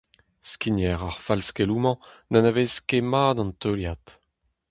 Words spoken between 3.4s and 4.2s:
an teuliad.